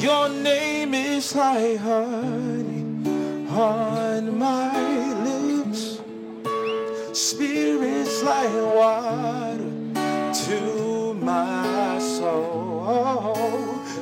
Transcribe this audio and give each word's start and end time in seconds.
Your 0.00 0.30
name 0.30 0.94
is 0.94 1.36
like 1.36 1.76
honey 1.76 2.86
on 3.50 4.38
my 4.38 5.12
lips. 5.24 6.00
Spirit's 7.12 8.22
like 8.22 8.50
water 8.74 9.70
to 10.46 11.14
my 11.20 11.98
soul. 11.98 13.36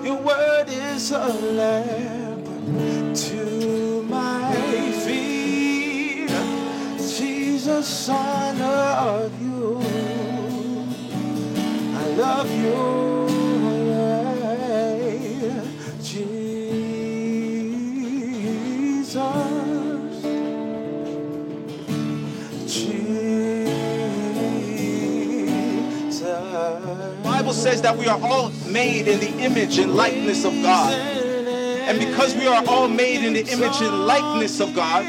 Your 0.05 0.23
word 0.23 0.67
is 0.69 1.11
a 1.11 1.27
lamp 1.59 2.47
to 3.17 4.03
my 4.05 4.55
feet. 5.05 6.31
Jesus, 7.19 7.89
son 7.89 8.63
of 8.63 9.43
you. 9.43 9.81
I 11.99 12.05
love 12.15 12.51
you. 12.53 13.18
Bible 27.49 27.63
says 27.63 27.81
that 27.81 27.97
we 27.97 28.07
are 28.07 28.21
all 28.21 28.51
made 28.67 29.09
in 29.09 29.21
the 29.21 29.31
image 29.43 29.79
and 29.79 29.95
likeness 29.95 30.45
of 30.45 30.53
God. 30.61 30.93
And 30.93 31.99
because 31.99 32.35
we 32.35 32.47
are 32.47 32.63
all 32.67 32.89
made 32.89 33.25
in 33.25 33.33
the 33.33 33.41
image 33.51 33.81
and 33.81 34.07
likeness 34.07 34.61
of 34.61 34.75
God, 34.75 35.03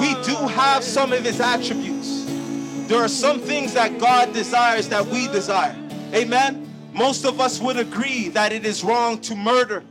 we 0.00 0.14
do 0.24 0.34
have 0.48 0.82
some 0.82 1.12
of 1.12 1.22
his 1.22 1.42
attributes. 1.42 2.24
There 2.88 2.98
are 2.98 3.06
some 3.06 3.38
things 3.38 3.74
that 3.74 3.98
God 3.98 4.32
desires 4.32 4.88
that 4.88 5.04
we 5.04 5.26
desire. 5.26 5.76
Amen. 6.14 6.74
Most 6.94 7.26
of 7.26 7.38
us 7.38 7.60
would 7.60 7.76
agree 7.76 8.30
that 8.30 8.54
it 8.54 8.64
is 8.64 8.82
wrong 8.82 9.20
to 9.20 9.36
murder. 9.36 9.84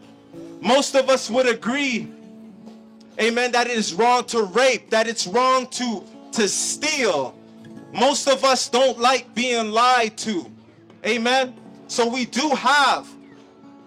Most 0.62 0.96
of 0.96 1.12
us 1.12 1.30
would 1.30 1.48
agree, 1.48 2.12
amen, 3.20 3.52
that 3.52 3.68
it 3.68 3.78
is 3.78 3.94
wrong 3.94 4.24
to 4.26 4.46
rape, 4.46 4.90
that 4.90 5.07
it's 5.07 5.28
wrong 5.28 5.68
to, 5.68 6.04
to 6.32 6.48
steal. 6.48 7.35
Most 7.94 8.28
of 8.28 8.44
us 8.44 8.68
don't 8.68 8.98
like 8.98 9.35
being 9.35 9.70
lied 9.70 10.18
to. 10.18 10.52
Amen. 11.05 11.55
So 11.92 12.08
we 12.08 12.24
do 12.24 12.52
have 12.52 13.06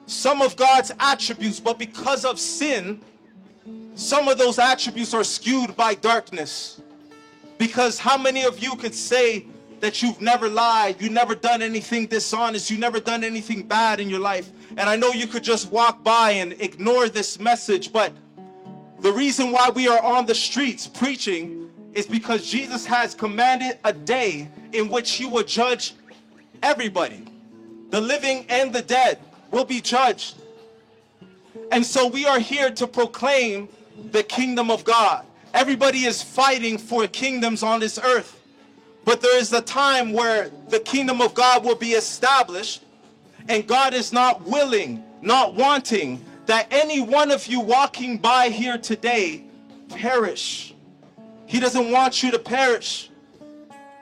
some 0.05 0.43
of 0.43 0.57
God's 0.57 0.93
attributes, 1.01 1.59
but 1.59 1.79
because 1.79 2.27
of 2.27 2.39
sin, 2.39 3.01
some 3.95 4.29
of 4.29 4.37
those 4.37 4.59
attributes 4.59 5.15
are 5.15 5.25
skewed 5.25 5.75
by 5.75 5.95
darkness. 5.95 6.83
Because 7.57 7.99
how 7.99 8.19
many 8.19 8.45
of 8.45 8.59
you 8.59 8.77
could 8.77 8.95
say 8.95 9.47
that 9.81 10.03
you've 10.03 10.21
never 10.21 10.51
lied, 10.51 11.01
you've 11.01 11.13
never 11.13 11.35
done 11.35 11.63
anything 11.63 12.05
dishonest, 12.05 12.71
you've 12.71 12.79
never 12.79 13.01
done 13.01 13.25
anything 13.25 13.63
bad 13.63 14.01
in 14.01 14.11
your 14.11 14.21
life? 14.21 14.53
And 14.77 14.81
I 14.81 14.97
know 14.97 15.13
you 15.13 15.27
could 15.27 15.43
just 15.43 15.73
walk 15.73 16.05
by 16.05 16.33
and 16.33 16.53
ignore 16.61 17.09
this 17.09 17.41
message, 17.41 17.91
but 17.91 18.13
the 19.01 19.13
reason 19.13 19.51
why 19.51 19.71
we 19.71 19.89
are 19.89 20.03
on 20.03 20.27
the 20.27 20.35
streets 20.35 20.87
preaching 20.87 21.71
is 21.95 22.05
because 22.05 22.47
Jesus 22.47 22.85
has 22.85 23.15
commanded 23.15 23.79
a 23.83 23.95
day 23.95 24.47
in 24.75 24.91
which 24.91 25.13
he 25.13 25.25
will 25.25 25.45
judge 25.45 25.95
everybody. 26.63 27.25
The 27.95 28.00
living 28.00 28.45
and 28.48 28.73
the 28.73 28.83
dead 28.83 29.20
will 29.53 29.64
be 29.64 29.81
judged. 29.81 30.34
And 31.70 31.87
so 31.87 32.09
we 32.09 32.27
are 32.27 32.41
here 32.41 32.69
to 32.73 32.89
proclaim 32.89 33.69
the 34.11 34.25
kingdom 34.25 34.69
of 34.69 34.83
God. 34.83 35.25
Everybody 35.55 35.98
is 35.98 36.20
fighting 36.20 36.77
for 36.77 37.06
kingdoms 37.06 37.62
on 37.62 37.78
this 37.78 37.97
earth. 37.97 38.42
But 39.05 39.20
there 39.20 39.39
is 39.39 39.53
a 39.53 39.61
time 39.61 40.12
where 40.12 40.51
the 40.70 40.81
kingdom 40.81 41.20
of 41.20 41.34
God 41.34 41.64
will 41.64 41.77
be 41.77 41.91
established, 41.91 42.83
and 43.48 43.64
God 43.64 43.95
is 43.95 44.12
not 44.12 44.42
willing, 44.42 45.05
not 45.23 45.55
wanting 45.55 46.20
that 46.47 46.67
any 46.73 47.01
one 47.01 47.31
of 47.31 47.47
you 47.47 47.61
walking 47.61 48.19
by 48.19 48.48
here 48.48 48.77
today 48.77 49.45
perish. 49.89 50.75
He 51.47 51.61
doesn't 51.61 51.92
want 51.92 52.25
you 52.25 52.33
to 52.33 52.41
perish. 52.41 53.08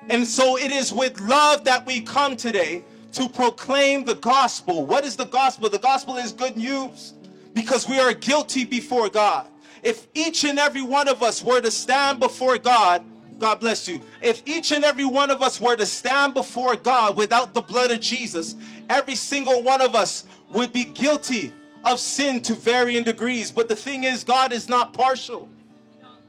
And 0.08 0.26
so 0.26 0.56
it 0.56 0.72
is 0.72 0.94
with 0.94 1.20
love 1.20 1.64
that 1.64 1.84
we 1.84 2.00
come 2.00 2.38
today 2.38 2.84
to 3.12 3.28
proclaim 3.28 4.04
the 4.04 4.14
gospel. 4.14 4.86
What 4.86 5.04
is 5.04 5.16
the 5.16 5.26
gospel? 5.26 5.68
The 5.68 5.78
gospel 5.78 6.16
is 6.16 6.32
good 6.32 6.56
news 6.56 7.14
because 7.54 7.88
we 7.88 7.98
are 8.00 8.12
guilty 8.12 8.64
before 8.64 9.08
God. 9.08 9.46
If 9.82 10.06
each 10.14 10.44
and 10.44 10.58
every 10.58 10.82
one 10.82 11.08
of 11.08 11.22
us 11.22 11.42
were 11.42 11.60
to 11.60 11.70
stand 11.70 12.20
before 12.20 12.56
God, 12.58 13.04
God 13.38 13.60
bless 13.60 13.88
you. 13.88 14.00
If 14.20 14.42
each 14.46 14.70
and 14.70 14.84
every 14.84 15.04
one 15.04 15.30
of 15.30 15.42
us 15.42 15.60
were 15.60 15.76
to 15.76 15.84
stand 15.84 16.34
before 16.34 16.76
God 16.76 17.16
without 17.16 17.54
the 17.54 17.60
blood 17.60 17.90
of 17.90 18.00
Jesus, 18.00 18.54
every 18.88 19.16
single 19.16 19.62
one 19.62 19.80
of 19.80 19.94
us 19.94 20.24
would 20.50 20.72
be 20.72 20.84
guilty 20.84 21.52
of 21.84 21.98
sin 21.98 22.40
to 22.42 22.54
varying 22.54 23.02
degrees. 23.02 23.50
But 23.50 23.68
the 23.68 23.74
thing 23.74 24.04
is, 24.04 24.22
God 24.22 24.52
is 24.52 24.68
not 24.68 24.92
partial. 24.92 25.48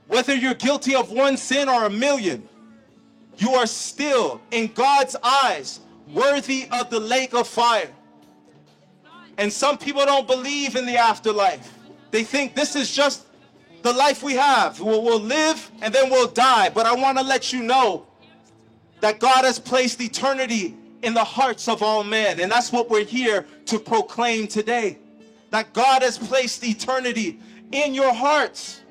Whether 0.07 0.35
you're 0.35 0.55
guilty 0.55 0.95
of 0.95 1.11
one 1.11 1.37
sin 1.37 1.69
or 1.69 1.85
a 1.85 1.89
million, 1.89 2.47
you 3.37 3.51
are 3.51 3.67
still, 3.67 4.41
in 4.51 4.67
God's 4.73 5.15
eyes, 5.23 5.79
worthy 6.11 6.67
of 6.71 6.89
the 6.89 6.99
lake 6.99 7.33
of 7.33 7.47
fire. 7.47 7.91
And 9.37 9.51
some 9.51 9.77
people 9.77 10.05
don't 10.05 10.27
believe 10.27 10.75
in 10.75 10.85
the 10.85 10.97
afterlife. 10.97 11.77
They 12.11 12.23
think 12.23 12.55
this 12.55 12.75
is 12.75 12.93
just 12.93 13.25
the 13.81 13.93
life 13.93 14.21
we 14.23 14.33
have. 14.33 14.79
We'll, 14.79 15.03
we'll 15.03 15.19
live 15.19 15.71
and 15.81 15.93
then 15.93 16.09
we'll 16.09 16.27
die. 16.27 16.69
But 16.69 16.85
I 16.85 16.93
want 16.93 17.17
to 17.17 17.23
let 17.23 17.51
you 17.51 17.63
know 17.63 18.05
that 19.01 19.19
God 19.19 19.43
has 19.43 19.59
placed 19.59 19.99
eternity 20.01 20.77
in 21.01 21.13
the 21.13 21.23
hearts 21.23 21.67
of 21.67 21.83
all 21.83 22.03
men. 22.03 22.39
And 22.39 22.51
that's 22.51 22.71
what 22.71 22.89
we're 22.89 23.03
here 23.03 23.45
to 23.65 23.79
proclaim 23.79 24.47
today. 24.47 24.99
That 25.49 25.73
God 25.73 26.01
has 26.01 26.17
placed 26.17 26.63
eternity 26.63 27.39
in 27.71 27.93
your 27.93 28.13
hearts. 28.13 28.81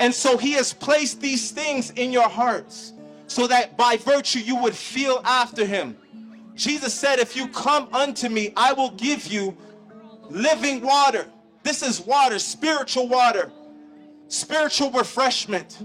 And 0.00 0.14
so 0.14 0.38
he 0.38 0.52
has 0.52 0.72
placed 0.72 1.20
these 1.20 1.50
things 1.50 1.90
in 1.90 2.12
your 2.12 2.28
hearts 2.28 2.92
so 3.26 3.46
that 3.46 3.76
by 3.76 3.96
virtue 3.98 4.38
you 4.38 4.56
would 4.56 4.74
feel 4.74 5.20
after 5.24 5.66
him. 5.66 5.96
Jesus 6.58 6.92
said, 6.92 7.20
If 7.20 7.36
you 7.36 7.46
come 7.48 7.88
unto 7.92 8.28
me, 8.28 8.52
I 8.56 8.72
will 8.72 8.90
give 8.90 9.28
you 9.28 9.56
living 10.28 10.82
water. 10.82 11.26
This 11.62 11.82
is 11.82 12.00
water, 12.00 12.40
spiritual 12.40 13.08
water, 13.08 13.52
spiritual 14.26 14.90
refreshment, 14.90 15.78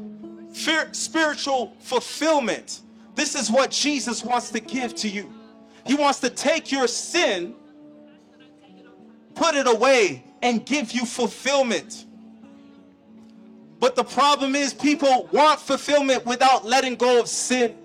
spiritual 0.92 1.74
fulfillment. 1.80 2.82
This 3.14 3.36
is 3.36 3.52
what 3.52 3.70
Jesus 3.70 4.24
wants 4.24 4.50
to 4.50 4.60
give 4.60 4.96
to 4.96 5.08
you. 5.08 5.32
He 5.86 5.94
wants 5.94 6.20
to 6.22 6.30
take 6.32 6.72
your 6.72 6.88
sin, 6.88 7.54
put 9.36 9.54
it 9.54 9.68
away, 9.68 10.24
and 10.42 10.66
give 10.66 10.92
you 10.92 11.06
fulfillment. 11.06 12.06
But 13.80 13.96
the 13.96 14.04
problem 14.04 14.56
is, 14.56 14.74
people 14.74 15.30
want 15.32 15.60
fulfillment 15.60 16.26
without 16.26 16.66
letting 16.66 16.96
go 16.96 17.20
of 17.20 17.28
sin. 17.28 17.76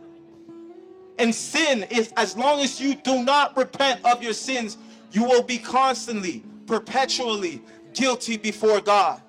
And 1.19 1.35
sin 1.35 1.85
is, 1.91 2.13
as 2.17 2.37
long 2.37 2.61
as 2.61 2.81
you 2.81 2.95
do 2.95 3.23
not 3.23 3.57
repent 3.57 4.05
of 4.05 4.23
your 4.23 4.33
sins, 4.33 4.79
you 5.11 5.25
will 5.25 5.43
be 5.43 5.59
constantly, 5.59 6.45
perpetually 6.67 7.61
guilty 7.93 8.37
before 8.37 8.81
God. 8.81 9.21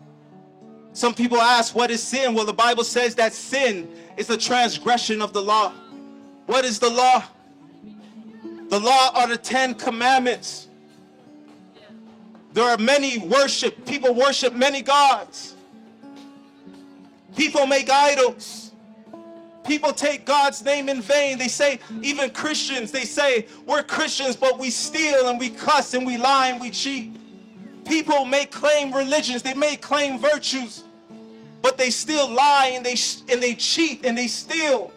Some 0.94 1.14
people 1.14 1.40
ask, 1.40 1.76
What 1.76 1.92
is 1.92 2.04
sin? 2.04 2.34
Well, 2.34 2.46
the 2.46 2.54
Bible 2.54 2.84
says 2.84 3.16
that 3.16 3.34
sin 3.34 3.90
is 4.18 4.30
a 4.30 4.38
transgression 4.38 5.22
of 5.22 5.34
the 5.34 5.42
law. 5.42 5.72
What 6.46 6.66
is 6.66 6.80
the 6.80 6.90
law? 6.90 7.24
The 8.70 8.80
law 8.80 9.12
are 9.16 9.28
the 9.28 9.38
Ten 9.38 9.74
Commandments. 9.74 10.68
There 12.54 12.66
are 12.66 12.78
many 12.78 13.20
worship, 13.20 13.86
people 13.86 14.14
worship 14.14 14.54
many 14.54 14.82
gods. 14.82 15.56
People 17.36 17.66
make 17.68 17.90
idols. 17.90 18.69
People 19.70 19.94
take 19.94 20.26
God's 20.26 20.66
name 20.66 20.90
in 20.90 21.00
vain. 21.00 21.38
They 21.38 21.48
say, 21.48 21.80
even 22.02 22.32
Christians, 22.32 22.92
they 22.92 23.06
say, 23.06 23.46
we're 23.68 23.84
Christians, 23.84 24.36
but 24.36 24.58
we 24.58 24.72
steal 24.72 25.28
and 25.30 25.40
we 25.40 25.52
cuss 25.52 25.94
and 25.94 26.08
we 26.08 26.18
lie 26.18 26.48
and 26.48 26.60
we 26.60 26.72
cheat. 26.72 27.16
People 27.86 28.26
may 28.26 28.48
claim 28.48 28.92
religions, 28.92 29.44
they 29.44 29.54
may 29.54 29.76
claim 29.76 30.18
virtues, 30.18 30.86
but 31.62 31.78
they 31.78 31.92
still 31.92 32.28
lie 32.28 32.72
and 32.74 32.84
they 32.84 32.96
and 33.32 33.44
they 33.44 33.54
cheat 33.54 34.04
and 34.08 34.18
they 34.18 34.26
steal. 34.26 34.92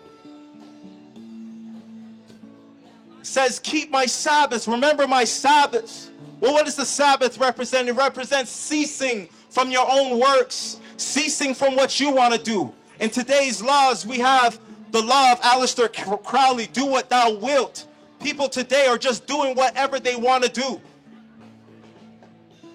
It 3.21 3.27
says, 3.27 3.59
keep 3.59 3.91
my 3.91 4.07
Sabbaths, 4.07 4.67
remember 4.67 5.07
my 5.07 5.25
Sabbaths. 5.25 6.11
Well, 6.41 6.55
what 6.55 6.65
does 6.65 6.77
the 6.77 6.87
Sabbath 6.87 7.37
represent? 7.37 7.91
It 7.91 7.93
represents 7.93 8.51
ceasing 8.51 9.29
from 9.51 9.71
your 9.71 9.87
own 9.87 10.19
works, 10.19 10.81
ceasing 10.97 11.53
from 11.53 11.77
what 11.77 12.01
you 12.01 12.11
want 12.11 12.33
to 12.33 12.43
do. 12.43 12.73
In 13.03 13.11
today's 13.11 13.61
laws, 13.61 14.07
we 14.07 14.21
have 14.21 14.61
the 14.93 15.03
law 15.03 15.33
of 15.33 15.41
Aleister 15.41 15.93
Crowley, 16.23 16.69
do 16.69 16.87
what 16.87 17.11
thou 17.11 17.33
wilt. 17.33 17.89
People 18.21 18.49
today 18.49 18.87
are 18.87 18.97
just 18.97 19.27
doing 19.27 19.57
whatever 19.57 19.99
they 19.99 20.15
want 20.15 20.45
to 20.45 20.49
do. 20.49 20.81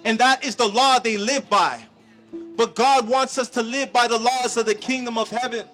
And 0.04 0.20
that 0.20 0.44
is 0.44 0.58
the 0.58 0.68
law 0.68 1.00
they 1.00 1.16
live 1.16 1.50
by. 1.50 1.82
But 2.58 2.76
God 2.76 3.08
wants 3.08 3.38
us 3.38 3.48
to 3.52 3.64
live 3.64 3.94
by 3.94 4.10
the 4.10 4.20
laws 4.20 4.58
of 4.58 4.66
the 4.66 4.76
kingdom 4.76 5.18
of 5.18 5.30
heaven. 5.30 5.66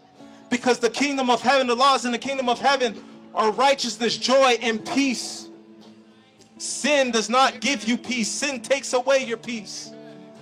Because 0.52 0.78
the 0.78 0.90
kingdom 0.92 1.32
of 1.32 1.42
heaven, 1.42 1.66
the 1.66 1.76
laws 1.76 2.06
in 2.06 2.12
the 2.12 2.20
kingdom 2.20 2.48
of 2.48 2.60
heaven 2.60 3.04
are 3.34 3.52
righteousness, 3.52 4.16
joy, 4.16 4.60
and 4.62 4.86
peace. 4.86 5.50
Sin 6.60 7.10
does 7.10 7.28
not 7.28 7.60
give 7.60 7.88
you 7.88 7.98
peace. 7.98 8.30
Sin 8.30 8.62
takes 8.62 8.94
away 8.94 9.26
your 9.26 9.38
peace. 9.38 9.90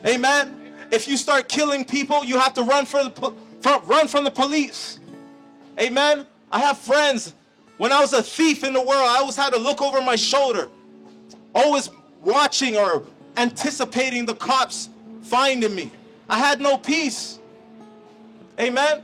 Amen. 0.06 0.74
If 0.92 1.08
you 1.08 1.16
start 1.16 1.48
killing 1.48 1.86
people, 1.86 2.26
you 2.26 2.38
have 2.38 2.54
to 2.56 2.64
run 2.64 2.86
for 2.86 3.06
the 3.06 3.34
from, 3.62 3.86
run 3.86 4.08
from 4.08 4.24
the 4.24 4.32
police. 4.32 5.00
Amen. 5.80 6.26
I 6.52 6.60
have 6.60 6.78
friends. 6.78 7.34
When 7.78 7.92
I 7.92 8.00
was 8.00 8.14
a 8.14 8.22
thief 8.22 8.64
in 8.64 8.74
the 8.74 8.82
world, 8.82 9.08
I 9.08 9.18
always 9.20 9.36
had 9.36 9.54
to 9.54 9.60
look 9.60 9.82
over 9.82 10.02
my 10.02 10.16
shoulder, 10.16 10.70
always 11.56 11.90
watching 12.22 12.78
or 12.78 13.04
anticipating 13.38 14.26
the 14.26 14.36
cops 14.36 14.90
finding 15.22 15.74
me. 15.74 15.92
I 16.30 16.38
had 16.38 16.62
no 16.62 16.78
peace. 16.78 17.40
Amen. 18.60 19.04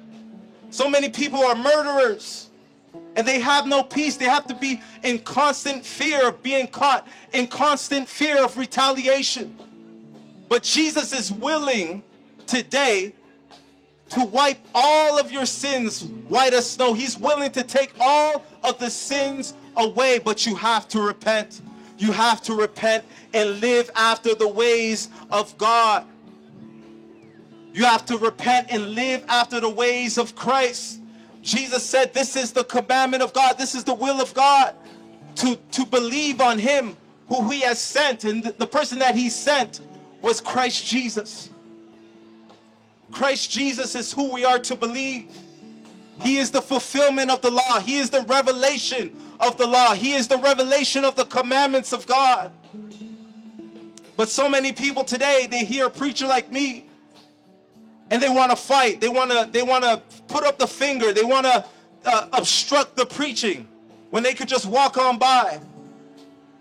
So 0.69 0.89
many 0.89 1.09
people 1.09 1.39
are 1.43 1.55
murderers 1.55 2.49
and 3.15 3.27
they 3.27 3.39
have 3.39 3.65
no 3.65 3.81
peace. 3.81 4.17
They 4.17 4.25
have 4.25 4.45
to 4.47 4.53
be 4.53 4.81
in 5.03 5.19
constant 5.19 5.85
fear 5.85 6.27
of 6.27 6.43
being 6.43 6.67
caught, 6.67 7.07
in 7.33 7.47
constant 7.47 8.07
fear 8.07 8.43
of 8.43 8.57
retaliation. 8.57 9.57
But 10.49 10.63
Jesus 10.63 11.13
is 11.13 11.31
willing 11.31 12.03
today 12.45 13.13
to 14.09 14.23
wipe 14.23 14.59
all 14.73 15.19
of 15.19 15.31
your 15.31 15.45
sins 15.45 16.03
white 16.27 16.53
as 16.53 16.69
snow. 16.69 16.93
He's 16.93 17.17
willing 17.17 17.51
to 17.51 17.63
take 17.63 17.93
all 17.99 18.45
of 18.63 18.79
the 18.79 18.89
sins 18.89 19.53
away, 19.75 20.19
but 20.19 20.45
you 20.45 20.55
have 20.55 20.87
to 20.89 21.01
repent. 21.01 21.61
You 21.97 22.11
have 22.11 22.41
to 22.43 22.53
repent 22.53 23.03
and 23.33 23.59
live 23.59 23.89
after 23.95 24.35
the 24.35 24.47
ways 24.47 25.09
of 25.31 25.57
God. 25.57 26.05
You 27.73 27.85
have 27.85 28.05
to 28.07 28.17
repent 28.17 28.67
and 28.71 28.91
live 28.91 29.23
after 29.27 29.59
the 29.59 29.69
ways 29.69 30.17
of 30.17 30.35
Christ. 30.35 31.01
Jesus 31.41 31.83
said, 31.83 32.13
This 32.13 32.35
is 32.35 32.51
the 32.51 32.63
commandment 32.63 33.23
of 33.23 33.33
God, 33.33 33.57
this 33.57 33.75
is 33.75 33.83
the 33.83 33.93
will 33.93 34.21
of 34.21 34.33
God 34.33 34.75
to, 35.35 35.55
to 35.71 35.85
believe 35.85 36.41
on 36.41 36.59
Him 36.59 36.97
who 37.29 37.49
He 37.49 37.61
has 37.61 37.79
sent. 37.79 38.23
And 38.25 38.43
the, 38.43 38.67
person 38.67 38.99
that 38.99 39.15
He 39.15 39.29
sent 39.29 39.81
was 40.21 40.41
Christ 40.41 40.85
Jesus. 40.85 41.49
Christ 43.11 43.51
Jesus 43.51 43.95
is 43.95 44.11
who 44.11 44.31
we 44.33 44.45
are 44.45 44.59
to 44.59 44.75
believe. 44.75 45.31
He 46.21 46.37
is 46.37 46.51
the 46.51 46.61
fulfillment 46.61 47.29
of 47.29 47.41
the 47.41 47.51
law. 47.51 47.79
He 47.79 47.97
is 47.97 48.09
the 48.09 48.21
revelation 48.23 49.15
of 49.39 49.57
the 49.57 49.67
law. 49.67 49.93
He 49.93 50.13
is 50.13 50.27
the 50.27 50.37
revelation 50.37 51.05
of 51.05 51.15
the 51.15 51.25
commandments 51.25 51.93
of 51.93 52.07
God. 52.07 52.51
But 54.15 54.29
so 54.29 54.49
many 54.49 54.73
people 54.73 55.03
today, 55.03 55.47
they 55.49 55.63
hear 55.63 55.85
a 55.85 55.89
preacher 55.91 56.25
like 56.25 56.51
me 56.51 56.87
and 58.09 58.21
they 58.21 58.29
want 58.29 58.51
to 58.51 58.57
fight. 58.57 58.99
They 59.01 59.09
want 59.09 59.31
to 59.31 59.47
they 59.51 59.63
want 59.63 59.83
to 59.83 60.01
put 60.27 60.43
up 60.43 60.57
the 60.57 60.67
finger. 60.67 61.13
They 61.13 61.23
want 61.23 61.45
to 61.45 61.65
uh, 62.05 62.27
obstruct 62.33 62.95
the 62.95 63.05
preaching 63.05 63.67
when 64.09 64.23
they 64.23 64.33
could 64.33 64.47
just 64.47 64.65
walk 64.65 64.97
on 64.97 65.17
by. 65.17 65.59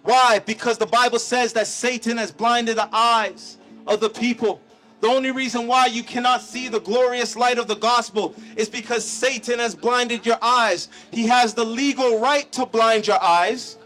Why? 0.02 0.40
Because 0.40 0.78
the 0.78 0.87
Bible 0.87 1.19
says 1.19 1.52
that 1.54 1.66
Satan 1.66 2.19
has 2.19 2.31
blinded 2.31 2.76
the 2.76 2.88
eyes 2.93 3.58
of 3.87 4.00
the 4.00 4.10
people. 4.10 4.60
The 5.00 5.08
only 5.08 5.31
reason 5.31 5.66
why 5.66 5.87
you 5.87 6.02
cannot 6.02 6.40
see 6.40 6.69
the 6.69 6.81
glorious 6.81 7.37
light 7.37 7.58
of 7.58 7.69
the 7.69 7.76
gospel 7.76 8.34
is 8.56 8.69
because 8.69 9.04
Satan 9.04 9.58
has 9.58 9.75
blinded 9.75 10.25
your 10.25 10.38
eyes. 10.40 10.88
He 11.10 11.26
has 11.26 11.52
the 11.54 11.64
legal 11.64 12.19
right 12.19 12.50
to 12.52 12.64
blind 12.64 13.06
your 13.06 13.22
eyes 13.22 13.76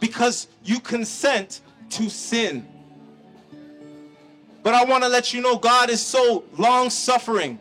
because 0.00 0.48
you 0.64 0.80
consent 0.80 1.60
to 1.90 2.08
sin. 2.08 2.66
But 4.62 4.74
I 4.74 4.84
want 4.84 5.02
to 5.04 5.08
let 5.08 5.32
you 5.32 5.40
know 5.40 5.56
God 5.56 5.90
is 5.90 6.04
so 6.04 6.44
long 6.56 6.90
suffering. 6.90 7.58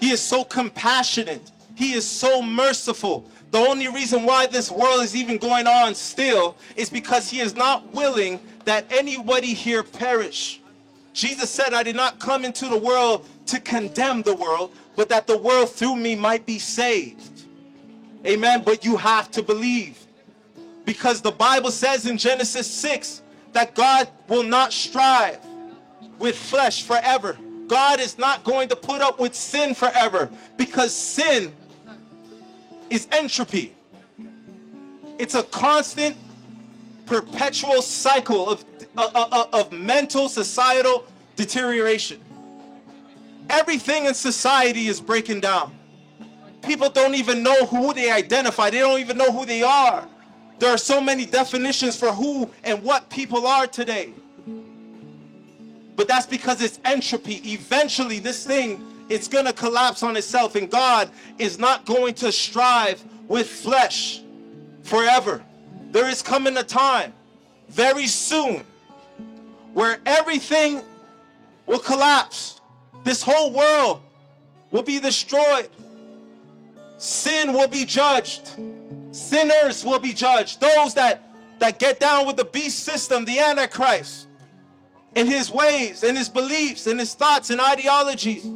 He 0.00 0.10
is 0.10 0.20
so 0.20 0.44
compassionate. 0.44 1.50
He 1.74 1.94
is 1.94 2.08
so 2.08 2.42
merciful. 2.42 3.28
The 3.50 3.58
only 3.58 3.88
reason 3.88 4.24
why 4.24 4.46
this 4.46 4.70
world 4.70 5.02
is 5.02 5.16
even 5.16 5.38
going 5.38 5.66
on 5.66 5.94
still 5.94 6.56
is 6.76 6.90
because 6.90 7.30
He 7.30 7.40
is 7.40 7.54
not 7.54 7.92
willing 7.94 8.40
that 8.64 8.84
anybody 8.90 9.54
here 9.54 9.82
perish. 9.82 10.60
Jesus 11.14 11.48
said, 11.48 11.72
I 11.72 11.82
did 11.84 11.96
not 11.96 12.18
come 12.18 12.44
into 12.44 12.68
the 12.68 12.76
world 12.76 13.26
to 13.46 13.60
condemn 13.60 14.22
the 14.22 14.34
world, 14.34 14.72
but 14.96 15.08
that 15.08 15.26
the 15.26 15.38
world 15.38 15.70
through 15.70 15.96
me 15.96 16.16
might 16.16 16.44
be 16.44 16.58
saved. 16.58 17.44
Amen. 18.26 18.62
But 18.64 18.84
you 18.84 18.96
have 18.96 19.30
to 19.30 19.42
believe. 19.42 19.98
Because 20.84 21.22
the 21.22 21.30
Bible 21.30 21.70
says 21.70 22.06
in 22.06 22.18
Genesis 22.18 22.66
6 22.66 23.22
that 23.52 23.74
God 23.74 24.08
will 24.28 24.42
not 24.42 24.72
strive 24.72 25.38
with 26.18 26.36
flesh 26.36 26.82
forever. 26.82 27.38
God 27.68 28.00
is 28.00 28.18
not 28.18 28.44
going 28.44 28.68
to 28.68 28.76
put 28.76 29.00
up 29.00 29.18
with 29.20 29.34
sin 29.34 29.74
forever 29.74 30.30
because 30.56 30.94
sin 30.94 31.52
is 32.90 33.08
entropy. 33.12 33.72
It's 35.18 35.34
a 35.34 35.44
constant, 35.44 36.16
perpetual 37.06 37.82
cycle 37.82 38.50
of, 38.50 38.64
of 38.96 39.72
mental, 39.72 40.28
societal 40.28 41.04
deterioration. 41.36 42.20
Everything 43.50 44.06
in 44.06 44.14
society 44.14 44.86
is 44.86 45.00
breaking 45.00 45.40
down. 45.40 45.74
People 46.62 46.88
don't 46.88 47.14
even 47.14 47.42
know 47.42 47.66
who 47.66 47.92
they 47.92 48.10
identify, 48.10 48.70
they 48.70 48.78
don't 48.78 49.00
even 49.00 49.18
know 49.18 49.30
who 49.30 49.44
they 49.44 49.62
are. 49.62 50.08
There 50.58 50.72
are 50.72 50.78
so 50.78 51.00
many 51.00 51.26
definitions 51.26 51.98
for 51.98 52.12
who 52.12 52.50
and 52.62 52.82
what 52.82 53.10
people 53.10 53.46
are 53.46 53.66
today. 53.66 54.14
But 55.96 56.08
that's 56.08 56.26
because 56.26 56.62
it's 56.62 56.80
entropy. 56.84 57.40
Eventually, 57.52 58.18
this 58.18 58.46
thing 58.46 58.84
it's 59.08 59.28
going 59.28 59.44
to 59.44 59.52
collapse 59.52 60.02
on 60.02 60.16
itself, 60.16 60.54
and 60.54 60.70
God 60.70 61.10
is 61.38 61.58
not 61.58 61.84
going 61.84 62.14
to 62.14 62.32
strive 62.32 63.04
with 63.28 63.48
flesh 63.48 64.22
forever. 64.82 65.44
There 65.90 66.08
is 66.08 66.22
coming 66.22 66.56
a 66.56 66.62
time 66.62 67.12
very 67.68 68.06
soon 68.06 68.64
where 69.74 69.98
everything 70.06 70.80
will 71.66 71.80
collapse. 71.80 72.60
This 73.02 73.22
whole 73.22 73.52
world 73.52 74.00
will 74.70 74.82
be 74.82 74.98
destroyed. 74.98 75.68
Sin 76.96 77.52
will 77.52 77.68
be 77.68 77.84
judged. 77.84 78.48
Sinners 79.10 79.84
will 79.84 79.98
be 79.98 80.12
judged. 80.12 80.60
Those 80.60 80.94
that, 80.94 81.22
that 81.58 81.78
get 81.78 82.00
down 82.00 82.26
with 82.26 82.36
the 82.36 82.44
beast 82.44 82.80
system, 82.84 83.24
the 83.24 83.38
Antichrist, 83.40 84.28
in 85.14 85.26
his 85.26 85.50
ways, 85.50 86.02
in 86.02 86.16
his 86.16 86.28
beliefs, 86.28 86.86
in 86.86 86.98
his 86.98 87.14
thoughts 87.14 87.50
and 87.50 87.60
ideologies. 87.60 88.48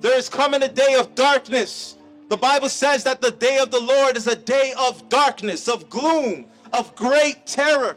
There 0.00 0.16
is 0.16 0.28
coming 0.28 0.62
a 0.62 0.68
day 0.68 0.94
of 0.94 1.14
darkness. 1.14 1.96
The 2.28 2.36
Bible 2.36 2.68
says 2.68 3.04
that 3.04 3.20
the 3.20 3.30
day 3.30 3.58
of 3.58 3.70
the 3.70 3.80
Lord 3.80 4.16
is 4.16 4.26
a 4.26 4.36
day 4.36 4.74
of 4.78 5.08
darkness, 5.08 5.68
of 5.68 5.88
gloom, 5.90 6.46
of 6.72 6.94
great 6.94 7.46
terror. 7.46 7.96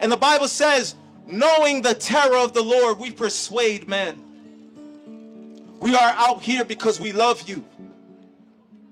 And 0.00 0.10
the 0.10 0.16
Bible 0.16 0.48
says, 0.48 0.94
knowing 1.26 1.82
the 1.82 1.94
terror 1.94 2.36
of 2.36 2.52
the 2.52 2.62
Lord, 2.62 2.98
we 2.98 3.10
persuade 3.10 3.88
men. 3.88 4.22
We 5.80 5.96
are 5.96 6.14
out 6.16 6.42
here 6.42 6.64
because 6.64 7.00
we 7.00 7.12
love 7.12 7.48
you. 7.48 7.64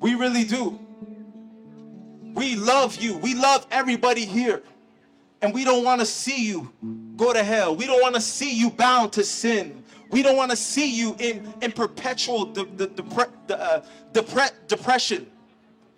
We 0.01 0.15
really 0.15 0.45
do. 0.45 0.79
We 2.35 2.57
love 2.57 2.97
you. 2.97 3.17
We 3.19 3.35
love 3.35 3.67
everybody 3.71 4.25
here. 4.25 4.63
And 5.43 5.55
we 5.55 5.65
don't 5.65 5.85
want 5.85 6.01
to 6.01 6.07
see 6.07 6.45
you 6.45 6.73
go 7.17 7.33
to 7.33 7.43
hell. 7.43 7.75
We 7.75 7.87
don't 7.87 8.01
want 8.01 8.15
to 8.15 8.21
see 8.21 8.55
you 8.55 8.71
bound 8.71 9.13
to 9.15 9.25
sin. 9.25 9.85
We 10.11 10.23
don't 10.23 10.37
want 10.37 10.51
to 10.51 10.57
see 10.57 10.93
you 10.93 11.15
in, 11.19 11.53
in 11.61 11.73
perpetual 11.73 12.47
de- 12.47 12.65
de- 12.65 12.89
depre- 12.89 13.31
de- 13.47 13.59
uh, 13.59 13.85
depre- 14.13 14.53
depression. 14.67 15.27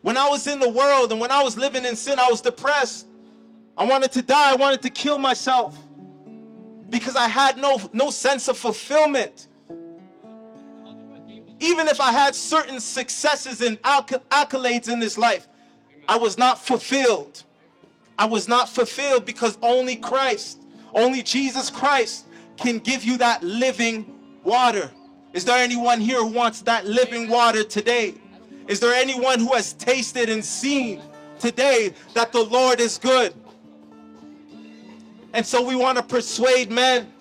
When 0.03 0.17
I 0.17 0.29
was 0.29 0.47
in 0.47 0.61
the 0.61 0.69
world 0.69 1.13
and 1.13 1.21
when 1.21 1.31
I 1.31 1.43
was 1.43 1.57
living 1.57 1.85
in 1.85 1.97
sin, 1.97 2.19
I 2.19 2.29
was 2.29 2.41
depressed. 2.41 3.07
I 3.79 3.85
wanted 3.85 4.13
to 4.13 4.23
die. 4.23 4.53
I 4.53 4.57
wanted 4.57 4.83
to 4.83 4.91
kill 4.91 5.19
myself 5.19 5.79
because 6.93 7.17
I 7.17 7.27
had 7.27 7.57
no, 7.57 7.81
no 7.95 8.11
sense 8.11 8.49
of 8.49 8.59
fulfillment. 8.59 9.49
Even 11.59 11.89
if 11.89 12.01
I 12.01 12.13
had 12.13 12.35
certain 12.35 12.81
successes 12.81 13.63
and 13.63 13.81
accolades 13.83 14.93
in 14.93 15.01
this 15.01 15.17
life, 15.17 15.49
I 16.07 16.19
was 16.19 16.37
not 16.37 16.59
fulfilled. 16.59 17.45
I 18.19 18.27
was 18.27 18.47
not 18.47 18.69
fulfilled 18.69 19.25
because 19.25 19.57
only 19.63 19.97
Christ, 19.97 20.61
only 20.93 21.23
Jesus 21.23 21.71
Christ 21.71 22.27
can 22.59 22.79
give 22.79 23.05
you 23.05 23.17
that 23.19 23.43
living 23.43 24.15
water. 24.45 24.91
Is 25.33 25.47
there 25.47 25.59
anyone 25.59 25.99
here 25.99 26.19
who 26.19 26.27
wants 26.27 26.61
that 26.63 26.85
living 26.85 27.27
water 27.29 27.65
today? 27.65 28.15
Is 28.69 28.81
there 28.81 28.93
anyone 28.93 29.39
who 29.41 29.55
has 29.55 29.73
tasted 29.73 30.29
and 30.29 30.45
seen 30.45 31.01
today 31.39 31.95
that 32.13 32.33
the 32.33 32.43
Lord 32.43 32.81
is 32.81 32.99
good? 32.99 33.33
And 35.33 35.47
so 35.47 35.63
we 35.63 35.77
want 35.77 35.97
to 35.99 36.05
persuade 36.05 36.71
men 36.71 37.13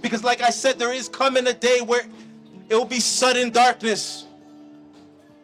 because, 0.00 0.24
like 0.24 0.40
I 0.40 0.50
said, 0.50 0.78
there 0.78 0.92
is 0.92 1.08
coming 1.08 1.46
a 1.46 1.52
day 1.52 1.80
where 1.80 2.06
it 2.68 2.74
will 2.74 2.84
be 2.84 3.00
sudden 3.00 3.50
darkness. 3.50 4.26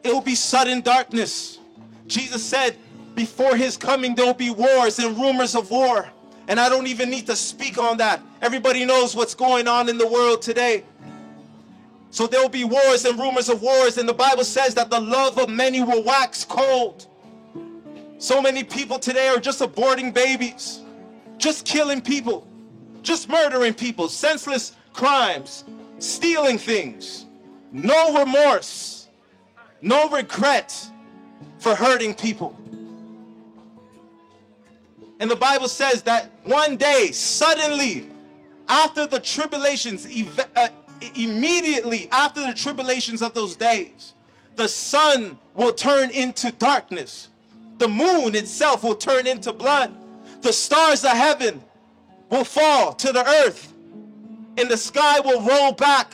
It 0.03 0.13
will 0.13 0.21
be 0.21 0.35
sudden 0.35 0.81
darkness. 0.81 1.59
Jesus 2.07 2.45
said, 2.45 2.77
before 3.15 3.57
his 3.57 3.77
coming, 3.77 4.15
there 4.15 4.27
will 4.27 4.35
be 4.35 4.51
wars 4.51 4.99
and 4.99 5.17
rumors 5.17 5.55
of 5.55 5.71
war. 5.71 6.09
And 6.49 6.61
I 6.61 6.69
don't 6.69 6.87
even 6.87 7.09
need 7.09 7.27
to 7.27 7.37
speak 7.37 7.79
on 7.79 7.97
that. 7.99 8.21
Everybody 8.43 8.85
knows 8.85 9.17
what's 9.17 9.35
going 9.35 9.67
on 9.67 9.89
in 9.89 9.97
the 9.97 10.07
world 10.07 10.43
today. 10.43 10.85
So 12.11 12.27
there 12.27 12.41
will 12.41 12.51
be 12.51 12.65
wars 12.65 13.05
and 13.05 13.19
rumors 13.19 13.49
of 13.49 13.63
wars. 13.63 13.99
And 13.99 14.09
the 14.09 14.15
Bible 14.15 14.45
says 14.45 14.75
that 14.75 14.91
the 14.91 15.01
love 15.01 15.39
of 15.39 15.49
many 15.49 15.83
will 15.83 16.03
wax 16.03 16.45
cold. 16.45 17.07
So 18.19 18.41
many 18.43 18.63
people 18.63 18.99
today 18.99 19.29
are 19.29 19.41
just 19.41 19.61
aborting 19.61 20.13
babies, 20.13 20.81
just 21.39 21.67
killing 21.67 22.01
people, 22.01 22.47
just 23.03 23.29
murdering 23.29 23.75
people, 23.75 24.09
senseless 24.09 24.77
crimes, 24.93 25.65
stealing 25.99 26.59
things, 26.59 27.27
no 27.73 28.19
remorse, 28.19 29.09
no 29.83 30.09
regret 30.09 30.91
for 31.59 31.75
hurting 31.75 32.15
people. 32.15 32.57
And 35.21 35.31
the 35.31 35.37
Bible 35.37 35.69
says 35.69 36.03
that 36.03 36.31
one 36.45 36.77
day, 36.77 37.11
suddenly, 37.13 38.09
after 38.69 39.07
the 39.07 39.21
tribulations, 39.21 40.07
uh, 40.57 40.69
immediately 41.15 42.09
after 42.11 42.47
the 42.47 42.55
tribulations 42.55 43.23
of 43.23 43.35
those 43.35 43.57
days, 43.57 44.15
the 44.57 44.69
sun 44.69 45.39
will 45.55 45.73
turn 45.73 46.11
into 46.11 46.53
darkness. 46.53 47.29
The 47.79 47.89
moon 47.89 48.35
itself 48.35 48.85
will 48.85 48.95
turn 48.95 49.27
into 49.27 49.53
blood. 49.53 49.95
The 50.45 50.53
stars 50.53 51.03
of 51.05 51.13
heaven 51.13 51.65
will 52.29 52.45
fall 52.45 52.93
to 52.93 53.13
the 53.13 53.27
earth. 53.27 53.73
And 54.59 54.71
the 54.71 54.77
sky 54.77 55.19
will 55.21 55.41
roll 55.41 55.73
back. 55.73 56.13